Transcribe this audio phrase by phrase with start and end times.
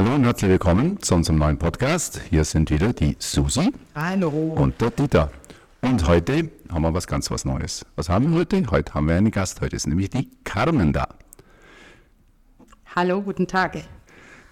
[0.00, 2.22] Hallo und herzlich willkommen zu unserem neuen Podcast.
[2.30, 4.30] Hier sind wieder die Susi Hallo.
[4.30, 5.30] und der Dieter.
[5.82, 7.84] Und heute haben wir was ganz was Neues.
[7.96, 8.64] Was haben wir heute?
[8.70, 9.60] Heute haben wir einen Gast.
[9.60, 11.06] Heute ist nämlich die Carmen da.
[12.96, 13.76] Hallo, guten Tag.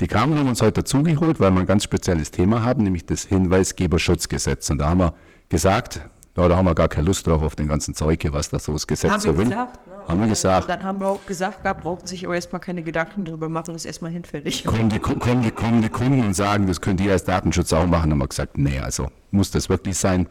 [0.01, 3.25] Die Carmen haben uns heute dazugeholt, weil wir ein ganz spezielles Thema haben, nämlich das
[3.25, 4.69] Hinweisgeberschutzgesetz.
[4.69, 5.15] Und da haben wir
[5.49, 6.03] gesagt,
[6.39, 8.65] ja, da haben wir gar keine Lust drauf auf den ganzen Zeug, hier, was das
[8.65, 9.45] so das Gesetz Haben so wir will.
[9.47, 9.87] gesagt.
[9.89, 9.93] Ne?
[10.07, 10.69] Haben wir gesagt.
[10.69, 13.83] Dann haben wir auch gesagt, da brauchen sich aber erstmal keine Gedanken drüber machen, das
[13.83, 14.65] ist erstmal hinfällig.
[14.65, 17.87] kommen die, kommen, die, kommen die Kunden und sagen, das könnt ihr als Datenschutz auch
[17.87, 18.13] machen.
[18.13, 20.29] Haben wir gesagt, nee, also muss das wirklich sein.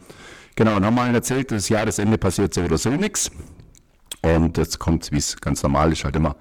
[0.56, 3.30] Genau, und haben mal erzählt, das Jahresende passiert so oder so nichts.
[4.22, 6.36] Und jetzt kommt, wie es ganz normal ist, halt immer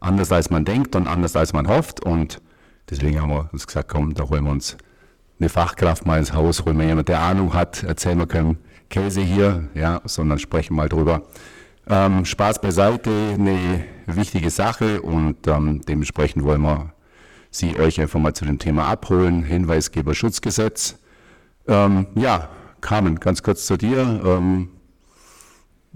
[0.00, 2.00] anders als man denkt und anders als man hofft.
[2.00, 2.40] Und
[2.88, 4.78] deswegen haben wir uns gesagt, komm, da holen wir uns
[5.38, 8.56] eine Fachkraft mal ins Haus, holen wir jemanden, der Ahnung hat, erzählen wir keinen
[8.92, 11.22] Käse hier, ja, sondern sprechen mal drüber.
[11.88, 16.92] Ähm, Spaß beiseite, eine wichtige Sache und ähm, dementsprechend wollen wir
[17.54, 19.44] Sie euch einfach mal zu dem Thema abholen.
[19.44, 20.98] Hinweisgeberschutzgesetz.
[21.68, 22.48] Ähm, ja,
[22.80, 24.22] Carmen, ganz kurz zu dir.
[24.24, 24.70] Ähm,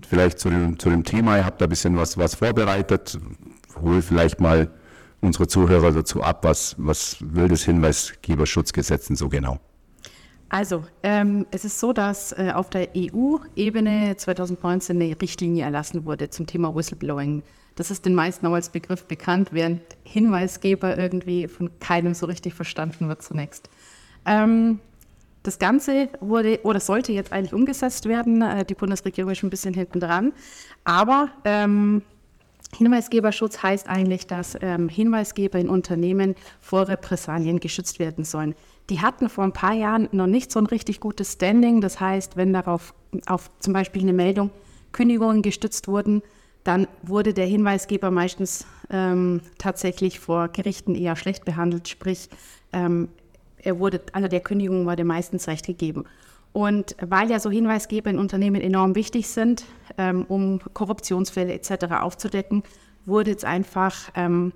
[0.06, 1.38] vielleicht zu dem, zu dem Thema.
[1.38, 3.18] Ihr habt da ein bisschen was, was vorbereitet.
[3.80, 4.70] Hol vielleicht mal
[5.22, 6.44] unsere Zuhörer dazu ab.
[6.44, 9.58] Was, was will das Hinweisgeberschutzgesetz denn so genau?
[10.48, 16.30] Also, ähm, es ist so, dass äh, auf der EU-Ebene 2019 eine Richtlinie erlassen wurde
[16.30, 17.42] zum Thema Whistleblowing.
[17.74, 22.54] Das ist den meisten auch als Begriff bekannt, während Hinweisgeber irgendwie von keinem so richtig
[22.54, 23.68] verstanden wird zunächst.
[24.24, 24.80] Ähm,
[25.42, 28.40] das Ganze wurde oder sollte jetzt eigentlich umgesetzt werden.
[28.42, 30.32] Äh, die Bundesregierung ist schon ein bisschen hinten dran.
[30.84, 32.02] Aber ähm,
[32.76, 38.54] Hinweisgeberschutz heißt eigentlich, dass ähm, Hinweisgeber in Unternehmen vor Repressalien geschützt werden sollen.
[38.90, 41.80] Die hatten vor ein paar Jahren noch nicht so ein richtig gutes Standing.
[41.80, 42.94] Das heißt, wenn darauf
[43.26, 44.50] auf zum Beispiel eine Meldung
[44.92, 46.22] Kündigungen gestützt wurden,
[46.64, 51.88] dann wurde der Hinweisgeber meistens ähm, tatsächlich vor Gerichten eher schlecht behandelt.
[51.88, 52.28] Sprich,
[52.72, 53.08] ähm,
[53.58, 56.04] er wurde, also der Kündigung wurde meistens Recht gegeben.
[56.52, 59.64] Und weil ja so Hinweisgeber in Unternehmen enorm wichtig sind,
[59.98, 61.86] ähm, um Korruptionsfälle etc.
[62.00, 62.62] aufzudecken,
[63.04, 64.52] wurde jetzt einfach ähm,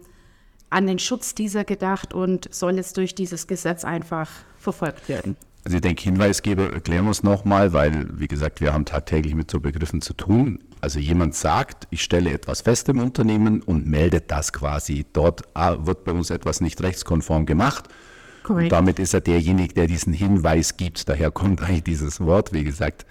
[0.70, 5.36] an den Schutz dieser gedacht und soll jetzt durch dieses Gesetz einfach verfolgt werden.
[5.64, 9.50] Also ich denke, Hinweisgeber erklären wir es nochmal, weil, wie gesagt, wir haben tagtäglich mit
[9.50, 10.60] so Begriffen zu tun.
[10.80, 15.04] Also jemand sagt, ich stelle etwas fest im Unternehmen und meldet das quasi.
[15.12, 17.88] Dort ah, wird bei uns etwas nicht rechtskonform gemacht.
[18.48, 21.08] Und damit ist er derjenige, der diesen Hinweis gibt.
[21.08, 23.04] Daher kommt eigentlich dieses Wort, wie gesagt,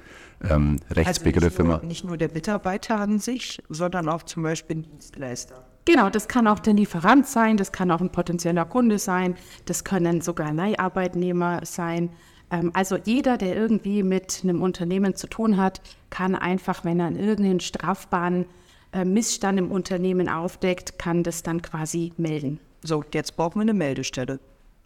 [0.43, 1.77] ähm, Rechtsbegriff also nicht immer.
[1.77, 5.68] nur, nicht nur der Mitarbeiter an sich, sondern auch zum Beispiel Dienstleister.
[5.89, 9.35] Genau, das kann auch der Lieferant sein, das kann auch ein potenzieller Kunde sein,
[9.65, 12.11] das können sogar Leiharbeitnehmer sein.
[12.51, 17.07] Ähm, also jeder, der irgendwie mit einem Unternehmen zu tun hat, kann einfach, wenn er
[17.07, 18.45] einen irgendeinen strafbaren
[18.93, 22.59] äh, Missstand im Unternehmen aufdeckt, kann das dann quasi melden.
[22.83, 24.39] So, jetzt brauchen wir eine Meldestelle.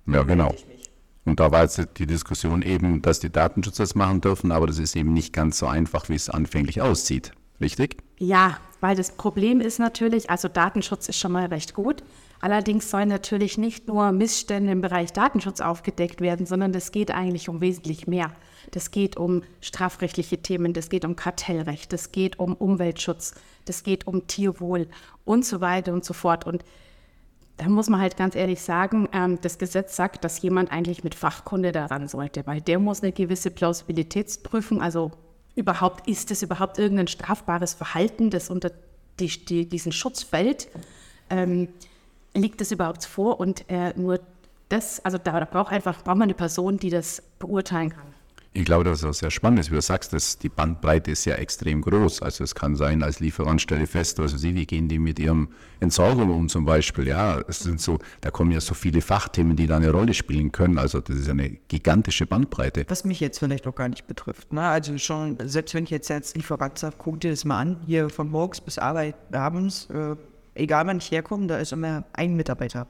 [0.06, 0.56] Ja, genau.
[1.26, 4.80] Und da war jetzt die Diskussion eben, dass die Datenschützer das machen dürfen, aber das
[4.80, 7.34] ist eben nicht ganz so einfach, wie es anfänglich aussieht.
[7.60, 7.98] Richtig?
[8.24, 12.04] Ja, weil das Problem ist natürlich, also Datenschutz ist schon mal recht gut.
[12.40, 17.50] Allerdings sollen natürlich nicht nur Missstände im Bereich Datenschutz aufgedeckt werden, sondern das geht eigentlich
[17.50, 18.32] um wesentlich mehr.
[18.72, 23.36] Das geht um strafrechtliche Themen, das geht um Kartellrecht, das geht um Umweltschutz,
[23.66, 24.88] das geht um Tierwohl
[25.26, 26.46] und so weiter und so fort.
[26.46, 26.64] Und
[27.58, 31.14] da muss man halt ganz ehrlich sagen, ähm, das Gesetz sagt, dass jemand eigentlich mit
[31.14, 35.12] Fachkunde daran sollte, weil der muss eine gewisse Plausibilitätsprüfung, also
[35.56, 38.72] überhaupt, ist es überhaupt irgendein strafbares Verhalten, das unter
[39.20, 40.68] die, die, diesen Schutz fällt?
[41.30, 41.68] Ähm,
[42.34, 43.40] liegt das überhaupt vor?
[43.40, 44.20] Und äh, nur
[44.70, 48.13] das, also da, da braucht einfach braucht man eine Person, die das beurteilen kann.
[48.56, 51.34] Ich glaube, dass das sehr spannend ist, wie du sagst, dass die Bandbreite ist ja
[51.36, 52.22] extrem groß.
[52.22, 55.50] Also es kann sein, als Lieferant stelle fest, also Sie, wie gehen die mit ihrem
[55.80, 57.08] Entsorgung um zum Beispiel?
[57.08, 60.52] Ja, es sind so, da kommen ja so viele Fachthemen, die da eine Rolle spielen
[60.52, 60.78] können.
[60.78, 62.86] Also das ist eine gigantische Bandbreite.
[62.90, 64.54] Was mich jetzt vielleicht noch gar nicht betrifft.
[64.54, 64.62] Ne?
[64.62, 68.12] Also schon, selbst wenn ich jetzt als Lieferant sage, guck dir das mal an, hier
[68.12, 70.16] von morgens bis Arbeit, abends, äh,
[70.54, 72.86] egal wann ich herkomme, da ist immer ein Mitarbeiter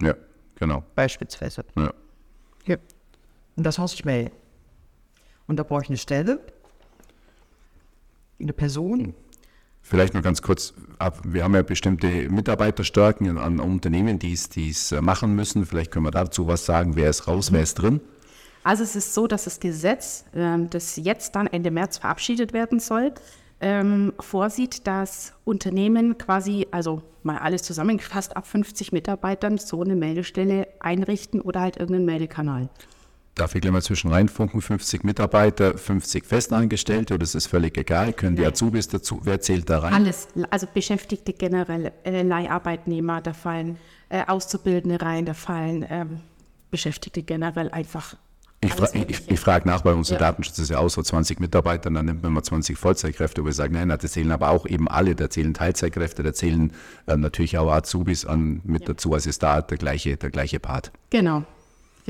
[0.00, 0.14] Ja,
[0.54, 0.84] genau.
[0.94, 1.64] beispielsweise.
[1.76, 1.92] Ja.
[2.66, 2.76] Ja.
[3.56, 4.30] Und das muss ich melden.
[5.50, 6.38] Und da brauche ich eine Stelle,
[8.38, 9.14] eine Person.
[9.82, 11.20] Vielleicht noch ganz kurz ab.
[11.24, 15.66] Wir haben ja bestimmte Mitarbeiterstärken an Unternehmen, die es, die es äh, machen müssen.
[15.66, 16.94] Vielleicht können wir dazu was sagen.
[16.94, 18.00] Wer ist raus, wer ist drin?
[18.62, 22.78] Also es ist so, dass das Gesetz, ähm, das jetzt dann Ende März verabschiedet werden
[22.78, 23.12] soll,
[23.60, 30.68] ähm, vorsieht, dass Unternehmen quasi, also mal alles zusammengefasst, ab 50 Mitarbeitern so eine Meldestelle
[30.78, 32.68] einrichten oder halt irgendeinen Meldekanal.
[33.40, 34.60] Darf ich gleich mal zwischen reinfunken?
[34.60, 38.12] 50 Mitarbeiter, 50 Festangestellte oder ist es völlig egal?
[38.12, 38.52] Können die Nein.
[38.52, 39.22] Azubis dazu?
[39.24, 39.94] Wer zählt da rein?
[39.94, 43.78] Alles, also Beschäftigte generell, äh, Leiharbeitnehmer, da fallen
[44.10, 46.20] äh, Auszubildende rein, da fallen ähm,
[46.70, 48.14] Beschäftigte generell einfach.
[48.60, 50.18] Ich, fra ich, ich frage nach, weil unser Ja.
[50.18, 53.54] Datenschutz ist ja auch so 20 Mitarbeiter, dann nimmt man mal 20 Vollzeitkräfte, wo wir
[53.54, 56.74] sagen, nein, da zählen aber auch eben alle, da zählen Teilzeitkräfte, da zählen
[57.06, 60.92] ähm, natürlich auch Azubis an, mit dazu, also ist da der gleiche, der gleiche Part.
[61.08, 61.46] Genau,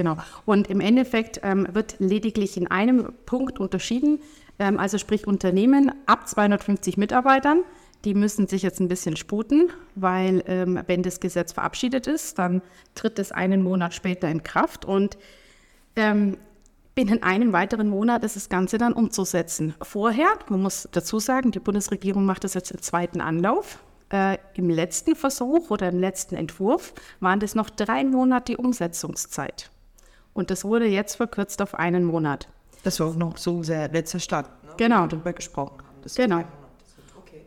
[0.00, 0.16] genau.
[0.46, 4.20] Und im Endeffekt ähm, wird lediglich in einem Punkt unterschieden.
[4.58, 7.64] Ähm, also sprich Unternehmen ab 250 Mitarbeitern,
[8.06, 12.62] die müssen sich jetzt ein bisschen sputen, weil ähm, wenn das Gesetz verabschiedet ist, dann
[12.94, 15.18] tritt es einen Monat später in Kraft und
[15.96, 16.38] ähm,
[16.94, 19.74] binnen einem weiteren Monat ist das Ganze dann umzusetzen.
[19.82, 23.80] Vorher, man muss dazu sagen, die Bundesregierung macht das jetzt im zweiten Anlauf.
[24.10, 29.70] Äh, Im letzten Versuch oder im letzten Entwurf waren das noch drei Monate Umsetzungszeit.
[30.32, 32.48] Und das wurde jetzt verkürzt auf einen Monat.
[32.82, 34.70] Das war auch noch so unser letzter Stand, ne?
[34.76, 35.06] Genau.
[35.06, 35.98] darüber gesprochen haben.
[36.02, 36.44] Das Genau.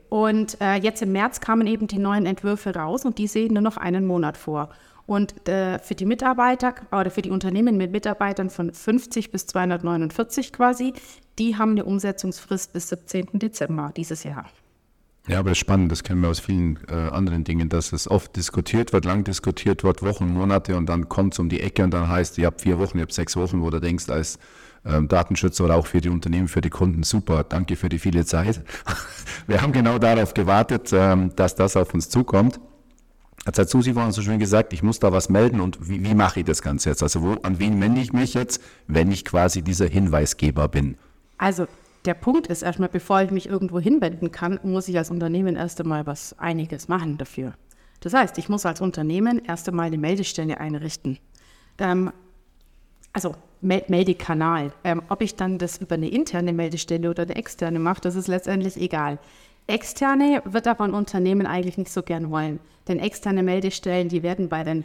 [0.10, 3.64] Und äh, jetzt im März kamen eben die neuen Entwürfe raus und die sehen nur
[3.64, 4.70] noch einen Monat vor.
[5.08, 10.54] Und äh, für die Mitarbeiter oder für die Unternehmen mit Mitarbeitern von 50 bis 249
[10.54, 10.94] quasi,
[11.40, 13.40] die haben eine Umsetzungsfrist bis 17.
[13.40, 14.46] Dezember dieses Jahr.
[15.28, 18.12] Ja, aber das ist spannend, das kennen wir aus vielen äh, anderen Dingen, dass es
[18.12, 21.84] oft diskutiert wird, lang diskutiert wird, Wochen, Monate und dann kommt es um die Ecke
[21.86, 24.38] und dann heißt, ihr habt vier Wochen, ihr habt sechs Wochen, wo du denkst, als
[24.86, 28.26] ähm, Datenschützer oder auch für die Unternehmen, für die Kunden, super, danke für die viele
[28.26, 28.62] Zeit.
[29.48, 32.60] wir haben genau darauf gewartet, ähm, dass das auf uns zukommt.
[33.46, 36.16] Jetzt hat Susi vorhin so schön gesagt, ich muss da was melden und wie, wie
[36.16, 37.02] mache ich das Ganze jetzt?
[37.02, 40.98] Also wo, an wen wende ich mich jetzt, wenn ich quasi dieser Hinweisgeber bin?
[41.38, 41.68] Also
[42.06, 45.80] der Punkt ist erstmal, bevor ich mich irgendwo hinwenden kann, muss ich als Unternehmen erst
[45.80, 47.54] einmal was einiges machen dafür.
[48.02, 51.20] Das heißt, ich muss als Unternehmen erst einmal eine Meldestelle einrichten.
[51.78, 52.12] Ähm,
[53.14, 54.74] also Mel Meldekanal.
[54.84, 58.28] Ähm, ob ich dann das über eine interne Meldestelle oder eine externe mache, das ist
[58.28, 59.20] letztendlich egal.
[59.68, 62.60] Externe wird aber ein Unternehmen eigentlich nicht so gern wollen.
[62.90, 64.84] Denn externe Meldestellen, die werden bei den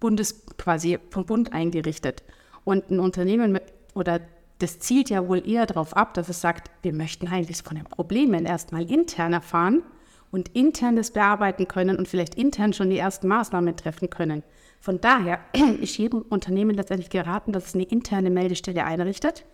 [0.00, 2.24] Bundes, quasi vom Bund eingerichtet.
[2.64, 3.62] Und ein Unternehmen mit,
[3.94, 4.20] oder
[4.58, 7.84] das zielt ja wohl eher darauf ab, dass es sagt, wir möchten eigentlich von den
[7.84, 9.82] Problemen erstmal intern erfahren
[10.30, 14.42] und intern das bearbeiten können und vielleicht intern schon die ersten Maßnahmen treffen können.
[14.80, 15.40] Von daher
[15.80, 19.44] ist jedem Unternehmen letztendlich geraten, dass es eine interne Meldestelle einrichtet.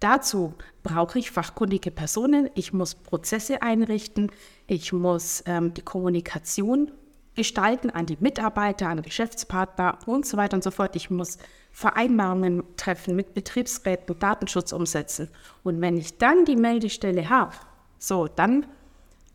[0.00, 4.32] Dazu brauche ich fachkundige Personen, ich muss Prozesse einrichten,
[4.66, 6.90] ich muss ähm, die Kommunikation
[7.34, 10.96] gestalten an die Mitarbeiter, an Geschäftspartner und so weiter und so fort.
[10.96, 11.38] Ich muss
[11.72, 15.28] Vereinbarungen treffen mit Betriebsräten, Datenschutz umsetzen.
[15.64, 17.52] Und wenn ich dann die Meldestelle habe,
[17.98, 18.66] so, dann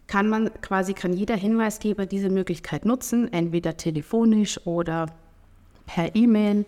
[0.08, 5.08] kann man quasi, kann jeder Hinweisgeber diese Möglichkeit nutzen, entweder telefonisch oder
[5.86, 6.66] per E-Mail.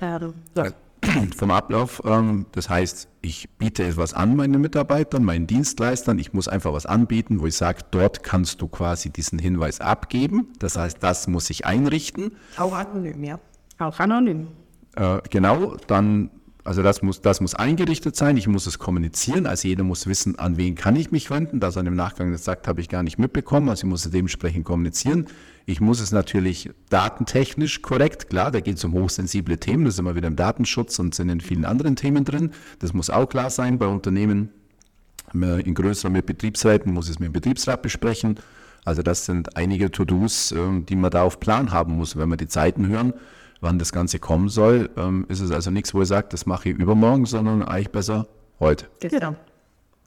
[0.00, 0.64] Ähm, so.
[1.36, 2.02] vom Ablauf.
[2.04, 6.18] Ähm, das heißt, ich biete etwas an meinen Mitarbeitern, meinen Dienstleistern.
[6.18, 10.52] Ich muss einfach was anbieten, wo ich sage, dort kannst du quasi diesen Hinweis abgeben.
[10.58, 12.32] Das heißt, das muss ich einrichten.
[12.56, 13.38] Auch anonym, ja.
[13.78, 14.48] Auch anonym.
[14.96, 16.30] Äh, genau, dann,
[16.64, 18.36] also das muss, das muss eingerichtet sein.
[18.36, 19.46] Ich muss es kommunizieren.
[19.46, 21.60] Also jeder muss wissen, an wen kann ich mich wenden.
[21.60, 23.68] Dass er im Nachgang das sagt, habe ich gar nicht mitbekommen.
[23.68, 25.26] Also ich muss es dementsprechend kommunizieren.
[25.66, 30.00] Ich muss es natürlich datentechnisch korrekt, klar, da geht es um hochsensible Themen, das ist
[30.00, 32.50] immer wieder im Datenschutz und sind in vielen anderen Themen drin.
[32.80, 34.48] Das muss auch klar sein bei Unternehmen.
[35.32, 38.40] In größeren mit Betriebsräten muss es mit dem Betriebsrat besprechen.
[38.84, 42.16] Also das sind einige To-Dos, ähm, die man da auf Plan haben muss.
[42.16, 43.12] Wenn wir die Zeiten hören,
[43.60, 46.70] wann das Ganze kommen soll, ähm, ist es also nichts, wo ihr sagt, das mache
[46.70, 48.26] ich übermorgen, sondern eigentlich besser
[48.58, 48.86] heute.
[49.00, 49.36] Gestern.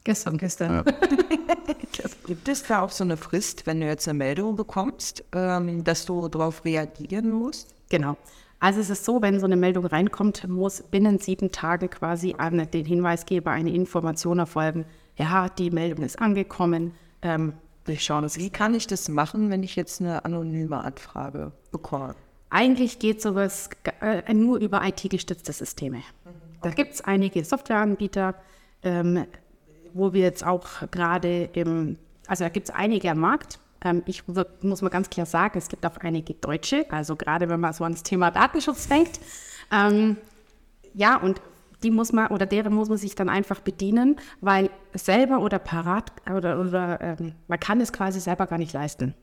[0.03, 0.83] Gestern, gestern.
[2.25, 6.05] Gibt es da auch so eine Frist, wenn du jetzt eine Meldung bekommst, ähm, dass
[6.05, 7.73] du darauf reagieren musst?
[7.89, 8.17] Genau.
[8.59, 12.65] Also es ist so, wenn so eine Meldung reinkommt, muss binnen sieben Tage quasi an
[12.71, 14.85] den Hinweisgeber eine Information erfolgen.
[15.17, 16.93] Ja, die Meldung ist angekommen.
[17.21, 17.53] Ähm,
[17.97, 22.15] schauen uns Wie kann ich das machen, wenn ich jetzt eine anonyme Anfrage bekomme?
[22.55, 26.03] Eigentlich geht sowas äh, nur über IT-gestützte Systeme.
[26.61, 28.35] Da gibt es einige Softwareanbieter,
[28.83, 29.25] ähm,
[29.95, 33.57] wo wir jetzt auch gerade im, also da gibt es einige am Markt.
[33.83, 37.59] Ähm, ich muss mal ganz klar sagen, es gibt auch einige Deutsche, also gerade wenn
[37.59, 39.19] man so ans Thema Datenschutz denkt.
[39.71, 40.17] Ähm,
[40.93, 41.41] ja, und
[41.81, 46.11] die muss man oder deren muss man sich dann einfach bedienen, weil selber oder parat
[46.31, 49.15] oder, oder ähm, man kann es quasi selber gar nicht leisten.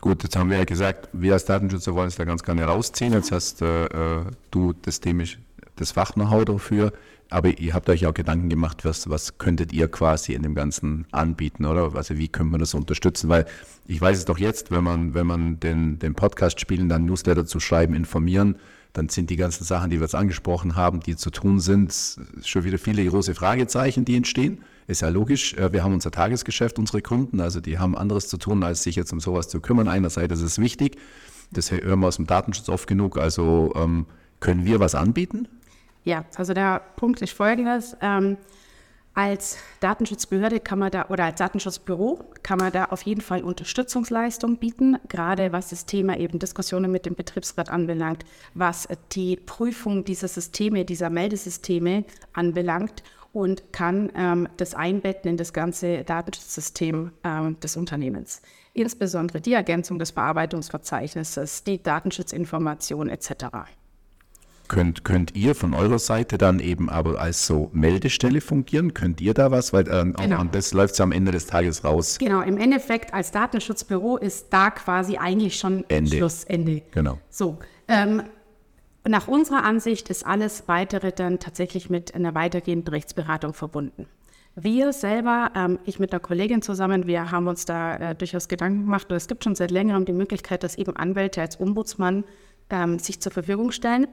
[0.00, 3.12] Gut, jetzt haben wir ja gesagt, wir als Datenschützer wollen es da ganz gerne rausziehen.
[3.12, 5.38] Jetzt hast äh, äh, du systemisch
[5.76, 6.92] das Fach-Know-how dafür,
[7.28, 11.04] aber ihr habt euch auch Gedanken gemacht, was, was könntet ihr quasi in dem Ganzen
[11.12, 11.94] anbieten, oder?
[11.94, 13.28] Also wie können wir das unterstützen?
[13.28, 13.44] Weil
[13.86, 17.44] ich weiß es doch jetzt, wenn man, wenn man den, den Podcast spielen, dann Newsletter
[17.44, 18.56] zu schreiben, informieren,
[18.94, 21.94] dann sind die ganzen Sachen, die wir jetzt angesprochen haben, die zu tun sind,
[22.42, 24.62] schon wieder viele große Fragezeichen, die entstehen.
[24.90, 28.38] Ist ja logisch, äh, wir haben unser Tagesgeschäft, unsere Kunden, also die haben anderes zu
[28.38, 29.86] tun, als sich jetzt um sowas zu kümmern.
[29.86, 30.98] Einerseits ist es wichtig,
[31.52, 34.06] das hören wir aus dem Datenschutz oft genug, also ähm,
[34.40, 35.46] können wir was anbieten?
[36.02, 37.96] Ja, also der Punkt ist folgendes.
[38.00, 38.36] Ähm,
[39.14, 44.56] als Datenschutzbehörde kann man da oder als Datenschutzbüro kann man da auf jeden Fall Unterstützungsleistung
[44.56, 50.26] bieten, gerade was das Thema eben Diskussionen mit dem Betriebsrat anbelangt, was die Prüfung dieser
[50.26, 57.76] Systeme, dieser Meldesysteme anbelangt und kann ähm, das einbetten in das ganze Datenschutzsystem ähm, des
[57.76, 58.42] Unternehmens.
[58.72, 63.46] Insbesondere die Ergänzung des Bearbeitungsverzeichnisses, die Datenschutzinformation etc.
[64.68, 68.94] Könnt, könnt ihr von eurer Seite dann eben aber als so Meldestelle fungieren?
[68.94, 69.72] Könnt ihr da was?
[69.72, 70.44] Weil äh, genau.
[70.44, 72.18] das läuft ja am Ende des Tages raus.
[72.20, 76.18] Genau, im Endeffekt als Datenschutzbüro ist da quasi eigentlich schon Ende.
[76.18, 76.82] Schlussende.
[76.92, 77.18] Genau.
[77.30, 77.58] So,
[77.88, 78.22] ähm,
[79.08, 84.06] nach unserer Ansicht ist alles Weitere dann tatsächlich mit einer weitergehenden Rechtsberatung verbunden.
[84.56, 88.84] Wir selber, ähm, ich mit einer Kollegin zusammen, wir haben uns da äh, durchaus Gedanken
[88.84, 92.24] gemacht und es gibt schon seit längerem die Möglichkeit, dass eben Anwälte als Ombudsmann
[92.68, 94.08] ähm, sich zur Verfügung stellen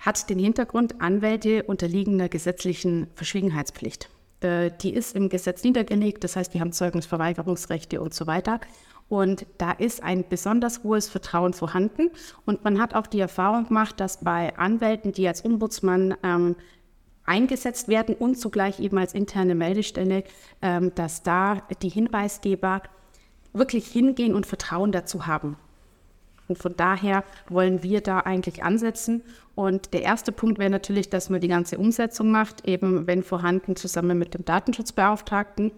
[0.00, 4.08] hat den Hintergrund, Anwälte unterliegen einer gesetzlichen Verschwiegenheitspflicht.
[4.40, 8.60] Äh, die ist im Gesetz niedergelegt, das heißt, wir haben Zeugnisverweigerungsrechte und so weiter.
[9.10, 12.10] Und da ist ein besonders hohes Vertrauen vorhanden.
[12.46, 16.54] Und man hat auch die Erfahrung gemacht, dass bei Anwälten, die als Ombudsmann ähm,
[17.24, 20.22] eingesetzt werden und zugleich eben als interne Meldestelle,
[20.62, 22.82] ähm, dass da die Hinweisgeber
[23.52, 25.56] wirklich hingehen und Vertrauen dazu haben.
[26.46, 29.22] Und von daher wollen wir da eigentlich ansetzen.
[29.56, 33.74] Und der erste Punkt wäre natürlich, dass man die ganze Umsetzung macht, eben wenn vorhanden,
[33.74, 35.72] zusammen mit dem Datenschutzbeauftragten.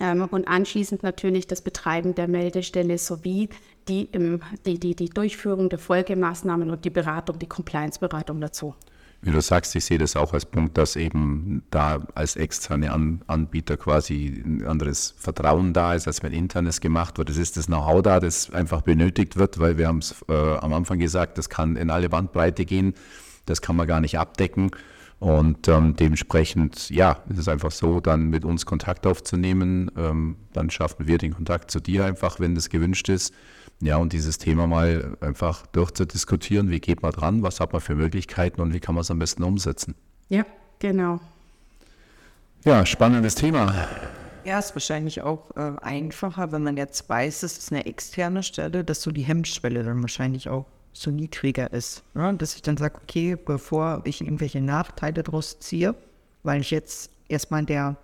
[0.00, 3.48] Ähm, und anschließend natürlich das Betreiben der Meldestelle sowie
[3.88, 8.74] die, im, die, die, die Durchführung der Folgemaßnahmen und die Beratung, die Compliance-Beratung dazu.
[9.20, 13.22] Wie du sagst, ich sehe das auch als Punkt, dass eben da als externe An
[13.26, 17.28] Anbieter quasi ein anderes Vertrauen da ist, als wenn internes gemacht wird.
[17.28, 20.72] Es ist das Know-how da, das einfach benötigt wird, weil wir haben es äh, am
[20.72, 22.94] Anfang gesagt, das kann in alle Bandbreite gehen,
[23.46, 24.70] das kann man gar nicht abdecken.
[25.20, 29.90] Und ähm, dementsprechend, ja, es ist einfach so, dann mit uns Kontakt aufzunehmen.
[29.96, 33.34] Ähm, dann schaffen wir den Kontakt zu dir einfach, wenn das gewünscht ist.
[33.80, 37.94] Ja, und dieses Thema mal einfach durchzudiskutieren, wie geht man dran, was hat man für
[37.94, 39.94] Möglichkeiten und wie kann man es am besten umsetzen.
[40.28, 40.44] Ja,
[40.78, 41.20] genau.
[42.64, 43.88] Ja, spannendes Thema.
[44.44, 48.82] Ja, ist wahrscheinlich auch äh, einfacher, wenn man jetzt weiß, es ist eine externe Stelle,
[48.82, 50.66] dass so die Hemmschwelle dann wahrscheinlich auch
[51.00, 52.02] so niedriger ist.
[52.14, 52.32] Ja?
[52.32, 55.94] Dass ich dann sage, okay, bevor ich irgendwelche Nachteile daraus ziehe,
[56.42, 57.96] weil ich jetzt erstmal der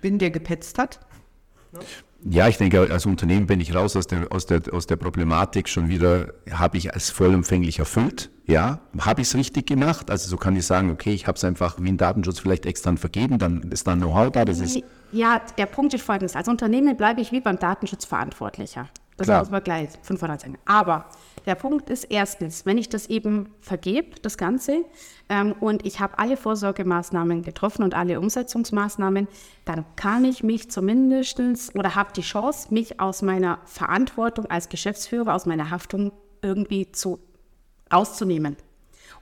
[0.00, 1.00] bin, der gepetzt hat.
[1.72, 1.80] Ja.
[2.24, 5.68] Ja, ich denke, als Unternehmen bin ich raus aus der, aus der, aus der Problematik
[5.68, 8.30] schon wieder, habe ich es vollumfänglich erfüllt?
[8.46, 10.10] Ja, habe ich es richtig gemacht?
[10.10, 12.98] Also so kann ich sagen, okay, ich habe es einfach wie ein Datenschutz vielleicht extern
[12.98, 14.44] vergeben, dann ist da Know-how da.
[14.44, 14.82] Das ist
[15.12, 16.34] ja, der Punkt ist folgendes.
[16.34, 18.88] Als Unternehmen bleibe ich wie beim Datenschutz verantwortlicher.
[19.18, 19.40] Das Klar.
[19.40, 20.58] muss man gleich von vornherein sagen.
[20.64, 21.06] Aber
[21.44, 24.84] der Punkt ist erstens, wenn ich das eben vergebe, das Ganze,
[25.28, 29.26] ähm, und ich habe alle Vorsorgemaßnahmen getroffen und alle Umsetzungsmaßnahmen,
[29.64, 31.40] dann kann ich mich zumindest
[31.74, 37.18] oder habe die Chance, mich aus meiner Verantwortung als Geschäftsführer, aus meiner Haftung irgendwie zu,
[37.92, 38.56] rauszunehmen.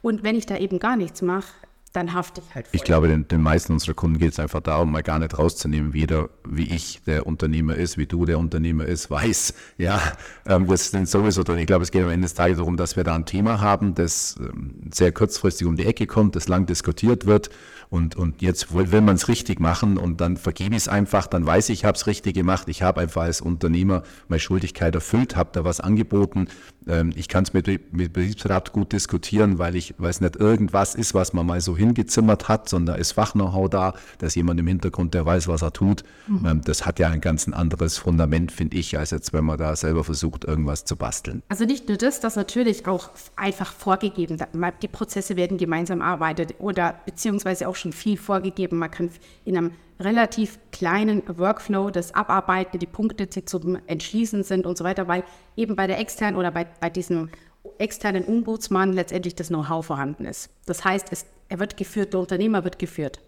[0.02, 1.54] Und wenn ich da eben gar nichts mache,
[1.96, 2.76] dann hafte ich halt voll.
[2.76, 5.94] Ich glaube, den, den meisten unserer Kunden geht es einfach darum, mal gar nicht rauszunehmen,
[5.94, 10.00] wie jeder, wie ich der Unternehmer ist, wie du der Unternehmer ist, weiß, ja,
[10.46, 11.58] ähm, wir sind sowieso drin.
[11.58, 13.94] Ich glaube, es geht am Ende des Tages darum, dass wir da ein Thema haben,
[13.94, 17.50] das ähm, sehr kurzfristig um die Ecke kommt, das lang diskutiert wird
[17.88, 21.46] und, und jetzt will man es richtig machen und dann vergebe ich es einfach, dann
[21.46, 22.68] weiß ich, ich habe es richtig gemacht.
[22.68, 26.48] Ich habe einfach als Unternehmer meine Schuldigkeit erfüllt, habe da was angeboten.
[26.88, 30.94] Ähm, ich kann es mit, mit Betriebsrat gut diskutieren, weil ich, weil es nicht irgendwas
[30.94, 34.58] ist, was man mal so hingezimmert hat, sondern da ist Fach-Know-how da, da ist jemand
[34.58, 36.02] im Hintergrund, der weiß, was er tut.
[36.26, 36.46] Mhm.
[36.46, 39.76] Ähm, das hat ja ein ganz anderes Fundament, finde ich, als jetzt, wenn man da
[39.76, 41.42] selber versucht, irgendwas zu basteln.
[41.48, 44.38] Also nicht nur das, das natürlich auch einfach vorgegeben.
[44.82, 48.78] Die Prozesse werden gemeinsam erarbeitet oder beziehungsweise auch auch schon viel vorgegeben.
[48.78, 49.10] Man kann
[49.44, 54.84] in einem relativ kleinen Workflow das abarbeiten, die Punkte, die zum Entschließen sind und so
[54.84, 55.24] weiter, weil
[55.56, 57.30] eben bei der externen oder bei, bei diesem
[57.78, 60.50] externen Ombudsmann letztendlich das Know-how vorhanden ist.
[60.66, 63.20] Das heißt, es, er wird geführt, der Unternehmer wird geführt.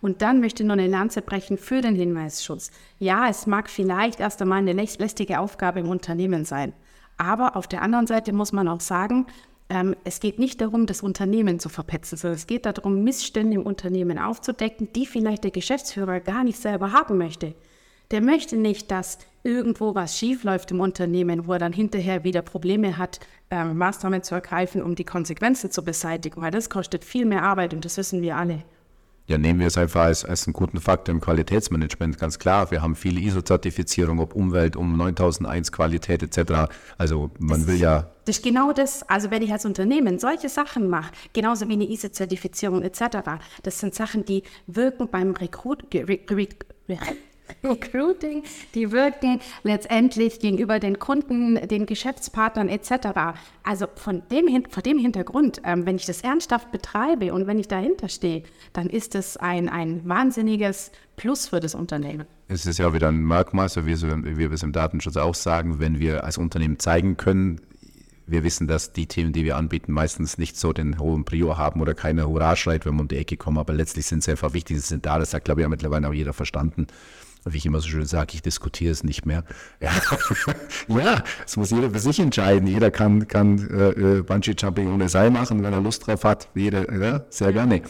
[0.00, 2.70] Und dann möchte ich noch eine Lanze brechen für den Hinweisschutz.
[2.98, 6.72] Ja, es mag vielleicht erst einmal eine lästige Aufgabe im Unternehmen sein.
[7.18, 9.26] Aber auf der anderen Seite muss man auch sagen,
[9.70, 13.62] ähm, es geht nicht darum, das Unternehmen zu verpetzen, sondern es geht darum, Missstände im
[13.62, 17.54] Unternehmen aufzudecken, die vielleicht der Geschäftsführer gar nicht selber haben möchte.
[18.10, 22.98] Der möchte nicht, dass irgendwo was schiefläuft im Unternehmen, wo er dann hinterher wieder Probleme
[22.98, 27.44] hat, ähm, Maßnahmen zu ergreifen, um die Konsequenzen zu beseitigen, weil das kostet viel mehr
[27.44, 28.64] Arbeit und das wissen wir alle.
[29.30, 32.72] Ja, nehmen wir es einfach als, als einen guten Faktor im Qualitätsmanagement, ganz klar.
[32.72, 36.68] Wir haben viele ISO-Zertifizierung, ob Umwelt, um 9001 Qualität etc.
[36.98, 38.10] Also man das, will ja.
[38.24, 41.88] Das ist genau das, also wenn ich als Unternehmen solche Sachen mache, genauso wie eine
[41.88, 43.18] ISO-Zertifizierung etc.,
[43.62, 45.84] das sind Sachen, die wirken beim Rekrut,
[47.64, 48.42] Recruiting,
[48.74, 53.38] die wirken letztendlich gegenüber den Kunden, den Geschäftspartnern etc.
[53.62, 57.68] Also von dem, vor dem Hintergrund, ähm, wenn ich das ernsthaft betreibe und wenn ich
[57.68, 58.42] dahinter stehe,
[58.72, 62.26] dann ist es ein, ein wahnsinniges Plus für das Unternehmen.
[62.48, 65.78] Es ist ja wieder ein Merkmal, so wie, wie wir es im Datenschutz auch sagen,
[65.78, 67.60] wenn wir als Unternehmen zeigen können,
[68.30, 71.80] wir wissen, dass die Themen, die wir anbieten, meistens nicht so den hohen Prior haben
[71.80, 74.52] oder keine Hurra schreit, wenn wir um die Ecke kommen, aber letztlich sind sie einfach
[74.52, 76.86] wichtig, sie sind da, das hat, glaube ich, auch mittlerweile auch jeder verstanden
[77.44, 79.44] wie ich immer so schön sage, ich diskutiere es nicht mehr.
[79.80, 79.90] Ja,
[80.88, 82.66] ja das muss jeder für sich entscheiden.
[82.66, 86.48] Jeder kann, kann äh, äh, Bungee-Jumping ohne Seil machen, wenn er Lust drauf hat.
[86.54, 87.82] Jeder, ja, sehr gerne.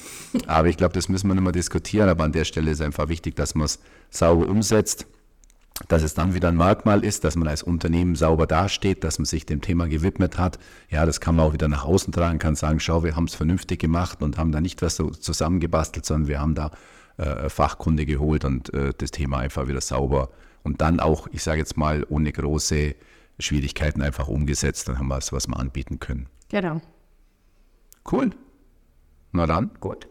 [0.47, 2.09] Aber ich glaube, das müssen wir nicht mehr diskutieren.
[2.09, 3.80] Aber an der Stelle ist einfach wichtig, dass man es
[4.11, 5.07] sauber umsetzt
[5.88, 9.25] dass es dann wieder ein Merkmal ist, dass man als Unternehmen sauber dasteht, dass man
[9.25, 10.59] sich dem Thema gewidmet hat.
[10.90, 13.35] Ja, das kann man auch wieder nach außen tragen, kann sagen, schau, wir haben es
[13.35, 16.71] vernünftig gemacht und haben da nicht was so zusammengebastelt, sondern wir haben da
[17.49, 20.31] Fachkunde geholt und äh, das Thema einfach wieder sauber
[20.62, 22.95] und dann auch, ich sage jetzt mal, ohne große
[23.38, 24.88] Schwierigkeiten einfach umgesetzt.
[24.88, 26.29] Dann haben wir es, was wir anbieten können.
[26.49, 26.81] Genau.
[28.11, 28.31] Cool.
[29.33, 29.71] Na dann.
[29.81, 30.09] Gut.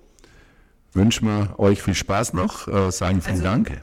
[0.93, 2.67] Wünschen wir euch viel Spaß noch.
[2.67, 3.81] Äh, sagen vielen also, Dank.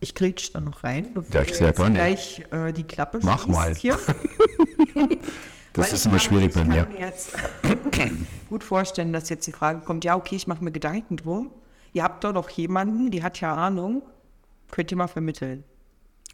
[0.00, 1.94] Ich grätsch da noch rein, bevor ja, ich sehr gerne.
[1.94, 3.74] gleich äh, die Klappe Mach mal.
[3.74, 3.98] Hier.
[5.74, 6.80] das Weil ist immer schwierig bei mir.
[6.80, 7.36] Ich kann mir jetzt
[8.48, 11.50] gut vorstellen, dass jetzt die Frage kommt, ja, okay, ich mache mir Gedanken drum
[11.92, 14.02] ihr habt doch noch jemanden, die hat ja Ahnung,
[14.70, 15.64] könnt ihr mal vermitteln.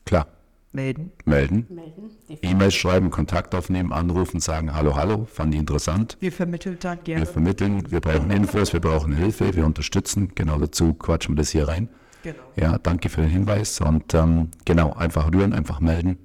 [0.05, 0.27] Klar.
[0.73, 1.13] Melden.
[1.25, 1.67] Melden.
[1.71, 2.11] Melden.
[2.43, 6.19] E-Mails schreiben, Kontakt aufnehmen, anrufen, sagen Hallo, hallo, fand die interessant.
[6.21, 7.23] Wir vermitteln dann gerne.
[7.23, 10.33] Wir vermitteln, wir brauchen Infos, wir brauchen Hilfe, wir unterstützen.
[10.35, 11.89] Genau dazu quatschen wir das hier rein.
[12.23, 12.37] Genau.
[12.57, 13.81] Ja, danke für den Hinweis.
[13.81, 16.19] Und ähm, genau, einfach rühren, einfach melden.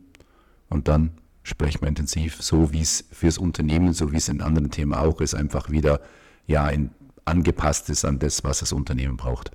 [0.69, 1.11] Und dann
[1.43, 5.21] sprechen wir intensiv, so wie es fürs Unternehmen, so wie es in anderen Themen auch
[5.21, 6.01] ist, einfach wieder
[6.47, 6.89] ja in
[7.25, 9.51] angepasst ist an das, was das Unternehmen braucht.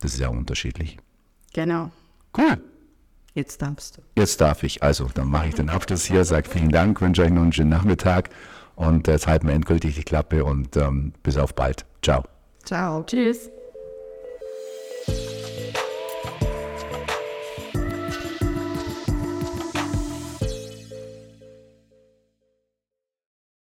[0.00, 0.98] Das ist ja unterschiedlich.
[1.52, 1.90] Genau.
[2.36, 2.60] Cool.
[3.34, 4.02] Jetzt darfst du.
[4.16, 4.82] Jetzt darf ich.
[4.82, 7.70] Also, dann mache ich den Abschluss hier, sage vielen Dank, wünsche euch noch einen schönen
[7.70, 8.30] Nachmittag
[8.74, 11.84] und jetzt halten wir endgültig die Klappe und ähm, bis auf bald.
[12.02, 12.24] Ciao.
[12.64, 13.02] Ciao.
[13.04, 13.50] Tschüss.